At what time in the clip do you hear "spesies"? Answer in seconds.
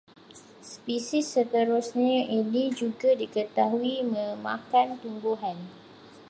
0.73-1.27